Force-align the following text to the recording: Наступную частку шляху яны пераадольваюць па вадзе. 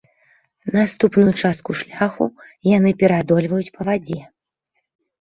Наступную 0.75 1.33
частку 1.41 1.77
шляху 1.83 2.25
яны 2.77 2.97
пераадольваюць 3.05 3.65
па 3.79 3.93
вадзе. 3.93 4.21